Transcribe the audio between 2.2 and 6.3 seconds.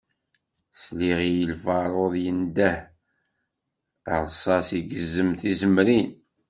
yendeh, rsas igezzem tizemrin.